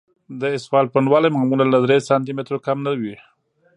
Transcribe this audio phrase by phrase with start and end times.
[0.39, 3.15] د اسفالټ پنډوالی معمولاً له درې سانتي مترو کم نه وي